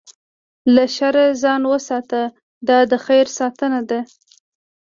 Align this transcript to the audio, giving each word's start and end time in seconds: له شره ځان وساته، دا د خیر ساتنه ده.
له 0.75 0.83
شره 0.95 1.25
ځان 1.43 1.61
وساته، 1.71 2.21
دا 2.67 2.79
د 2.91 2.93
خیر 3.05 3.25
ساتنه 3.37 3.79
ده. 3.89 3.99